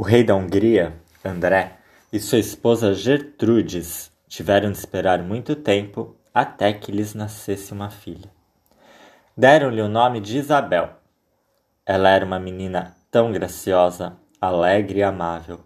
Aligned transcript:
O 0.00 0.02
rei 0.02 0.22
da 0.22 0.36
Hungria, 0.36 0.94
André, 1.24 1.72
e 2.12 2.20
sua 2.20 2.38
esposa 2.38 2.94
Gertrudes 2.94 4.12
tiveram 4.28 4.70
de 4.70 4.78
esperar 4.78 5.20
muito 5.24 5.56
tempo 5.56 6.14
até 6.32 6.72
que 6.72 6.92
lhes 6.92 7.14
nascesse 7.14 7.72
uma 7.72 7.90
filha. 7.90 8.30
Deram-lhe 9.36 9.82
o 9.82 9.88
nome 9.88 10.20
de 10.20 10.38
Isabel. 10.38 10.90
Ela 11.84 12.10
era 12.10 12.24
uma 12.24 12.38
menina 12.38 12.96
tão 13.10 13.32
graciosa, 13.32 14.16
alegre 14.40 15.00
e 15.00 15.02
amável, 15.02 15.58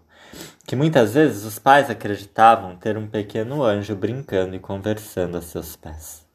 que 0.65 0.75
muitas 0.75 1.13
vezes 1.13 1.43
os 1.43 1.59
pais 1.59 1.91
acreditavam 1.91 2.75
ter 2.75 2.97
um 2.97 3.05
pequeno 3.05 3.63
anjo 3.63 3.95
brincando 3.95 4.55
e 4.55 4.59
conversando 4.59 5.37
a 5.37 5.43
seus 5.43 5.75
pés. 5.75 6.25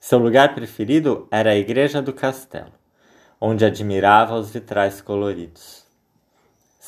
Seu 0.00 0.18
lugar 0.18 0.54
preferido 0.54 1.28
era 1.30 1.50
a 1.50 1.56
igreja 1.56 2.00
do 2.00 2.14
castelo, 2.14 2.72
onde 3.38 3.66
admirava 3.66 4.36
os 4.36 4.48
vitrais 4.48 5.02
coloridos. 5.02 5.86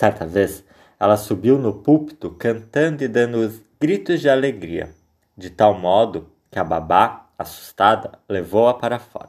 Certa 0.00 0.24
vez, 0.24 0.64
ela 0.98 1.18
subiu 1.18 1.58
no 1.58 1.74
púlpito 1.74 2.30
cantando 2.30 3.04
e 3.04 3.06
dando 3.06 3.62
gritos 3.78 4.22
de 4.22 4.30
alegria, 4.30 4.94
de 5.36 5.50
tal 5.50 5.78
modo 5.78 6.32
que 6.50 6.58
a 6.58 6.64
babá, 6.64 7.26
assustada, 7.36 8.12
levou-a 8.26 8.72
para 8.72 8.98
fora. 8.98 9.28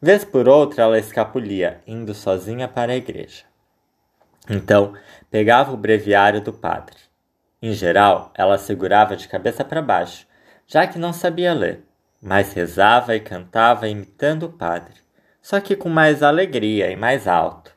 Vez 0.00 0.24
por 0.24 0.48
outra 0.48 0.84
ela 0.84 1.00
escapulia, 1.00 1.80
indo 1.84 2.14
sozinha 2.14 2.68
para 2.68 2.92
a 2.92 2.96
igreja. 2.96 3.42
Então, 4.48 4.94
pegava 5.28 5.72
o 5.72 5.76
breviário 5.76 6.40
do 6.40 6.52
padre. 6.52 6.94
Em 7.60 7.72
geral, 7.72 8.30
ela 8.36 8.56
segurava 8.56 9.16
de 9.16 9.26
cabeça 9.26 9.64
para 9.64 9.82
baixo, 9.82 10.28
já 10.64 10.86
que 10.86 10.96
não 10.96 11.12
sabia 11.12 11.52
ler, 11.52 11.82
mas 12.22 12.52
rezava 12.52 13.16
e 13.16 13.20
cantava 13.20 13.88
imitando 13.88 14.44
o 14.44 14.52
padre, 14.52 14.94
só 15.42 15.60
que 15.60 15.74
com 15.74 15.88
mais 15.88 16.22
alegria 16.22 16.88
e 16.88 16.94
mais 16.94 17.26
alto. 17.26 17.76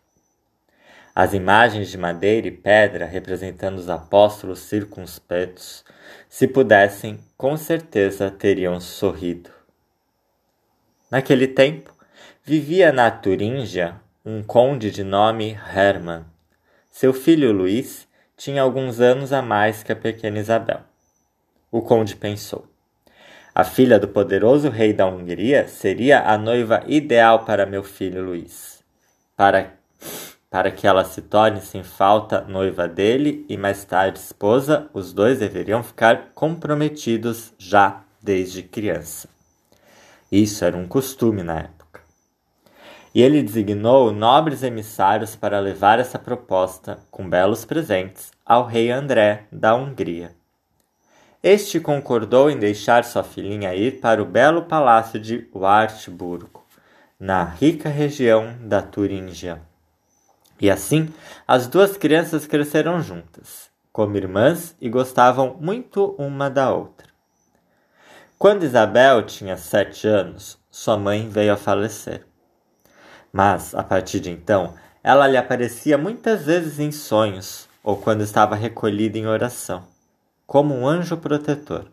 As 1.14 1.34
imagens 1.34 1.90
de 1.90 1.98
madeira 1.98 2.48
e 2.48 2.52
pedra 2.52 3.06
representando 3.06 3.78
os 3.78 3.90
apóstolos 3.90 4.60
circunspectos, 4.60 5.84
se 6.30 6.48
pudessem, 6.48 7.20
com 7.38 7.58
certeza 7.58 8.32
teriam 8.32 8.80
sorrido. 8.80 9.50
Naquele 11.10 11.48
tempo, 11.48 11.94
vivia 12.46 12.94
na 12.94 13.12
Turíngia 13.12 14.00
um 14.26 14.42
conde 14.42 14.90
de 14.90 15.04
nome 15.04 15.60
Hermann. 15.76 16.24
Seu 16.90 17.14
filho 17.14 17.52
Luís 17.52 18.08
tinha 18.38 18.62
alguns 18.62 19.02
anos 19.02 19.34
a 19.34 19.42
mais 19.42 19.84
que 19.84 19.92
a 19.92 19.96
pequena 19.96 20.40
Isabel. 20.40 20.82
O 21.70 21.82
conde 21.82 22.16
pensou: 22.16 22.66
a 23.54 23.66
filha 23.66 24.00
do 24.00 24.08
poderoso 24.08 24.70
rei 24.70 24.94
da 24.94 25.06
Hungria 25.06 25.68
seria 25.68 26.22
a 26.22 26.38
noiva 26.38 26.84
ideal 26.88 27.44
para 27.44 27.66
meu 27.66 27.84
filho 27.84 28.24
Luís. 28.24 28.82
Para 29.36 29.81
para 30.52 30.70
que 30.70 30.86
ela 30.86 31.06
se 31.06 31.22
torne 31.22 31.62
sem 31.62 31.82
falta 31.82 32.42
noiva 32.42 32.86
dele 32.86 33.46
e 33.48 33.56
mais 33.56 33.86
tarde 33.86 34.20
esposa, 34.20 34.90
os 34.94 35.14
dois 35.14 35.40
deveriam 35.40 35.82
ficar 35.82 36.32
comprometidos 36.36 37.54
já 37.58 38.04
desde 38.22 38.62
criança. 38.62 39.30
Isso 40.30 40.66
era 40.66 40.76
um 40.76 40.86
costume 40.86 41.42
na 41.42 41.60
época. 41.60 42.02
E 43.16 43.22
ele 43.22 43.42
designou 43.42 44.12
nobres 44.12 44.62
emissários 44.62 45.38
para 45.38 45.58
levar 45.60 46.00
essa 46.00 46.20
proposta, 46.20 47.00
com 47.10 47.30
belos 47.30 47.64
presentes, 47.64 48.32
ao 48.46 48.66
rei 48.66 48.92
André 48.92 49.46
da 49.50 49.74
Hungria. 49.74 50.36
Este 51.42 51.80
concordou 51.80 52.50
em 52.50 52.60
deixar 52.60 53.06
sua 53.06 53.24
filhinha 53.24 53.74
ir 53.74 54.02
para 54.02 54.22
o 54.22 54.26
belo 54.26 54.64
palácio 54.64 55.18
de 55.18 55.48
Wartburgo, 55.56 56.66
na 57.18 57.46
rica 57.46 57.88
região 57.88 58.54
da 58.62 58.82
Turíngia. 58.82 59.71
E 60.62 60.70
assim, 60.70 61.12
as 61.48 61.68
duas 61.68 61.98
crianças 61.98 62.46
cresceram 62.46 63.02
juntas, 63.02 63.72
como 63.92 64.16
irmãs 64.16 64.76
e 64.80 64.88
gostavam 64.88 65.58
muito 65.60 66.16
uma 66.20 66.52
da 66.52 66.72
outra. 66.72 67.08
Quando 68.38 68.64
Isabel 68.64 69.24
tinha 69.24 69.58
sete 69.58 70.08
anos, 70.08 70.60
sua 70.70 70.98
mãe 70.98 71.28
veio 71.28 71.54
a 71.54 71.58
falecer. 71.58 72.26
Mas, 73.34 73.74
a 73.74 73.82
partir 73.82 74.20
de 74.20 74.30
então, 74.30 74.76
ela 75.04 75.28
lhe 75.28 75.38
aparecia 75.38 75.98
muitas 75.98 76.46
vezes 76.46 76.80
em 76.80 76.92
sonhos 76.92 77.68
ou 77.84 77.98
quando 77.98 78.22
estava 78.22 78.56
recolhida 78.56 79.18
em 79.18 79.26
oração, 79.26 79.84
como 80.46 80.76
um 80.76 80.88
anjo 80.88 81.18
protetor. 81.18 81.88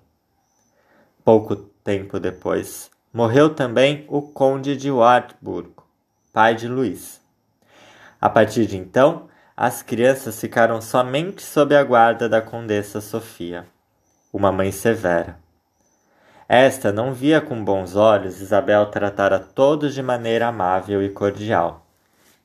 Pouco 1.25 1.57
tempo 1.57 2.21
depois, 2.21 2.91
morreu 3.13 3.55
também 3.55 4.05
o 4.09 4.21
conde 4.21 4.77
de 4.77 4.91
Wartburg, 4.91 5.71
pai 6.33 6.55
de 6.55 6.69
Luís. 6.69 7.19
A 8.21 8.29
partir 8.29 8.67
de 8.67 8.77
então, 8.77 9.29
as 9.57 9.83
crianças 9.83 10.41
ficaram 10.41 10.81
somente 10.81 11.43
sob 11.43 11.75
a 11.75 11.85
guarda 11.85 12.29
da 12.29 12.43
condessa 12.43 13.01
Sofia, 13.01 13.67
uma 14.33 14.51
mãe 14.51 14.73
severa. 14.73 15.39
Esta 16.49 16.91
não 16.91 17.13
via 17.13 17.41
com 17.41 17.63
bons 17.63 17.95
olhos 17.95 18.41
Isabel 18.41 18.87
tratar 18.87 19.33
a 19.33 19.39
todos 19.39 19.95
de 19.95 20.03
maneira 20.03 20.49
amável 20.49 21.03
e 21.03 21.11
cordial, 21.11 21.87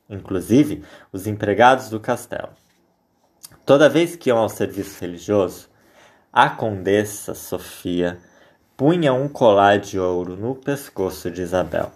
inclusive 0.10 0.84
os 1.12 1.26
empregados 1.26 1.90
do 1.90 2.00
castelo. 2.00 2.50
Toda 3.66 3.90
vez 3.90 4.16
que 4.16 4.30
iam 4.30 4.38
ao 4.38 4.50
serviço 4.50 5.00
religioso, 5.02 5.70
a 6.32 6.50
condessa 6.50 7.34
Sofia 7.34 8.20
punha 8.76 9.14
um 9.14 9.28
colar 9.30 9.80
de 9.80 9.98
ouro 9.98 10.36
no 10.36 10.54
pescoço 10.54 11.32
de 11.32 11.42
Isabel. 11.42 11.92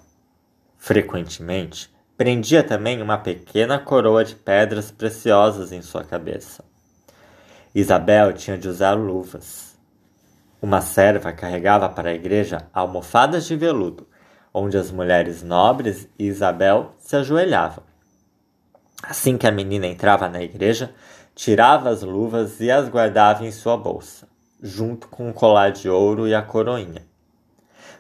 Frequentemente, 0.78 1.92
Prendia 2.18 2.64
também 2.64 3.00
uma 3.00 3.20
pequena 3.20 3.78
coroa 3.78 4.26
de 4.26 4.34
pedras 4.34 4.90
preciosas 4.90 5.72
em 5.72 5.84
sua 5.84 6.04
cabeça. 6.04 6.66
Isabel 7.76 8.34
tinha 8.34 8.58
de 8.58 8.68
usar 8.68 8.94
luvas. 8.94 9.78
Uma 10.60 10.82
serva 10.82 11.32
carregava 11.32 11.88
para 11.88 12.10
a 12.10 12.16
igreja 12.16 12.68
almofadas 12.74 13.46
de 13.46 13.56
veludo, 13.56 14.08
onde 14.52 14.76
as 14.76 14.90
mulheres 14.90 15.44
nobres 15.44 16.10
e 16.18 16.26
Isabel 16.26 16.96
se 16.98 17.16
ajoelhavam. 17.16 17.84
Assim 19.04 19.38
que 19.38 19.46
a 19.46 19.52
menina 19.52 19.86
entrava 19.86 20.28
na 20.28 20.42
igreja, 20.42 20.92
tirava 21.36 21.92
as 21.92 22.02
luvas 22.02 22.60
e 22.60 22.72
as 22.72 22.90
guardava 22.90 23.46
em 23.46 23.52
sua 23.52 23.78
bolsa, 23.78 24.28
junto 24.60 25.08
com 25.08 25.30
o 25.30 25.34
colar 25.34 25.70
de 25.70 25.88
ouro 25.88 26.28
e 26.28 26.34
a 26.34 26.42
coroinha. 26.42 27.06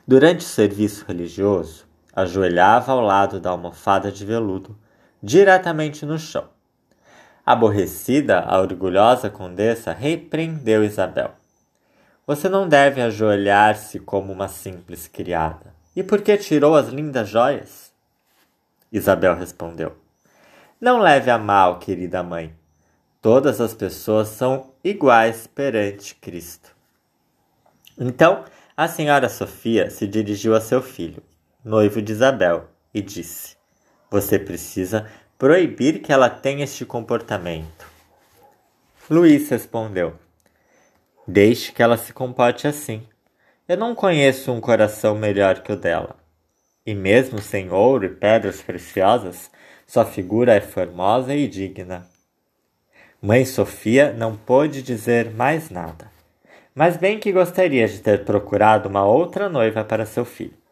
Durante 0.07 0.39
o 0.39 0.49
serviço 0.49 1.05
religioso, 1.07 1.87
ajoelhava 2.17 2.94
ao 2.94 3.01
lado 3.01 3.39
da 3.39 3.51
almofada 3.51 4.11
de 4.11 4.25
veludo, 4.25 4.75
diretamente 5.22 6.03
no 6.03 6.17
chão. 6.17 6.50
Aborrecida, 7.45 8.39
a 8.39 8.59
orgulhosa 8.59 9.29
condessa 9.29 9.94
repreendeu 9.94 10.83
Isabel. 10.83 11.35
Você 12.25 12.50
não 12.50 12.67
deve 12.67 13.01
ajoelhar-se 13.01 14.00
como 14.00 14.33
uma 14.33 14.47
simples 14.47 15.07
criada. 15.07 15.75
E 15.95 16.01
por 16.01 16.23
que 16.23 16.35
tirou 16.38 16.75
as 16.75 16.88
lindas 16.88 17.29
joias? 17.29 17.94
Isabel 18.91 19.35
respondeu: 19.35 19.95
Não 20.81 20.99
leve 20.99 21.29
a 21.29 21.38
mal, 21.38 21.78
querida 21.78 22.23
mãe. 22.23 22.51
Todas 23.22 23.61
as 23.61 23.75
pessoas 23.75 24.29
são 24.29 24.72
iguais 24.84 25.45
perante 25.45 26.16
Cristo. 26.16 26.75
Então, 27.95 28.44
a 28.75 28.88
senhora 28.88 29.29
Sofia 29.29 29.91
se 29.91 30.07
dirigiu 30.07 30.55
a 30.55 30.61
seu 30.61 30.81
filho 30.81 31.22
noivo 31.67 32.01
de 32.01 32.13
Isabel, 32.13 32.69
e 32.94 33.01
disse: 33.01 33.57
Você 34.09 34.39
precisa 34.39 35.05
proibir 35.38 36.01
que 36.01 36.13
ela 36.13 36.29
tenha 36.29 36.63
este 36.63 36.85
comportamento. 36.85 37.85
Luís 39.09 39.50
respondeu: 39.50 40.16
Deixe 41.28 41.73
que 41.73 41.83
ela 41.83 41.97
se 41.97 42.13
comporte 42.13 42.67
assim. 42.67 43.03
Eu 43.67 43.75
não 43.75 43.94
conheço 43.94 44.50
um 44.53 44.61
coração 44.61 45.13
melhor 45.13 45.59
que 45.59 45.73
o 45.73 45.75
dela. 45.75 46.16
E 46.85 46.95
mesmo 46.95 47.41
sem 47.41 47.69
ouro 47.69 48.05
e 48.05 48.09
pedras 48.09 48.61
preciosas, 48.61 49.51
sua 49.85 50.05
figura 50.05 50.55
é 50.55 50.61
formosa 50.61 51.35
e 51.35 51.49
digna. 51.49 52.08
Mãe 53.22 53.43
Sofia 53.43 54.13
não 54.13 54.37
pôde 54.37 54.81
dizer 54.81 55.31
mais 55.31 55.70
nada, 55.70 56.09
mas 56.73 56.96
bem 56.96 57.20
que 57.20 57.34
gostaria 57.34 57.87
de 57.90 57.99
ter 57.99 58.23
procurado 58.23 58.87
uma 58.87 59.03
outra 59.03 59.49
noiva 59.49 59.84
para 59.84 60.05
seu 60.05 60.23
filho. 60.23 60.66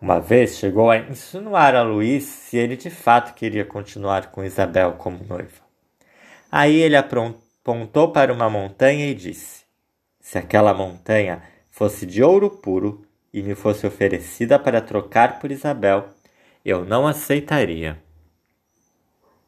Uma 0.00 0.18
vez 0.18 0.56
chegou 0.56 0.90
a 0.90 0.96
insinuar 0.96 1.74
a 1.74 1.82
Luís 1.82 2.24
se 2.24 2.56
ele 2.56 2.74
de 2.74 2.88
fato 2.88 3.34
queria 3.34 3.66
continuar 3.66 4.30
com 4.30 4.42
Isabel 4.42 4.92
como 4.92 5.22
noiva. 5.28 5.60
Aí 6.50 6.80
ele 6.80 6.96
apontou 6.96 8.10
para 8.10 8.32
uma 8.32 8.48
montanha 8.48 9.06
e 9.06 9.14
disse: 9.14 9.64
Se 10.18 10.38
aquela 10.38 10.72
montanha 10.72 11.42
fosse 11.68 12.06
de 12.06 12.22
ouro 12.22 12.48
puro 12.48 13.04
e 13.30 13.42
me 13.42 13.54
fosse 13.54 13.86
oferecida 13.86 14.58
para 14.58 14.80
trocar 14.80 15.38
por 15.38 15.50
Isabel, 15.50 16.08
eu 16.64 16.82
não 16.82 17.06
aceitaria. 17.06 18.02